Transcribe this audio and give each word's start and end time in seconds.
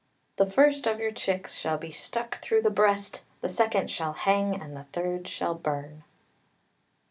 The 0.37 0.47
first 0.49 0.87
of 0.87 0.99
your 0.99 1.11
chicks 1.11 1.53
shall 1.53 1.77
be 1.77 1.91
stuck 1.91 2.41
through 2.41 2.63
the 2.63 2.71
breast 2.71 3.23
The 3.41 3.49
second 3.49 3.91
shall 3.91 4.13
hang 4.13 4.59
and 4.59 4.75
the 4.75 4.85
third 4.85 5.27
shall 5.27 5.53
burn." 5.53 6.03